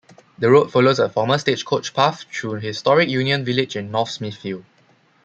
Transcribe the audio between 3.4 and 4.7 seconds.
Village in North Smithfield.